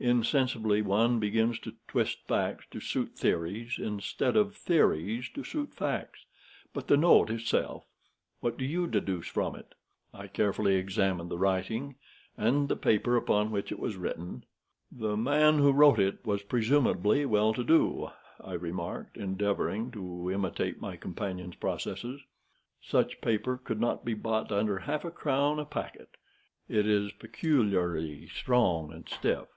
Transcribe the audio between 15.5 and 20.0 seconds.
who wrote it was presumably well to do," I remarked, endeavoring